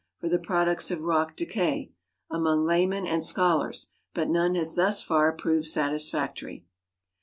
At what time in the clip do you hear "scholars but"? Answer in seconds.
3.23-4.27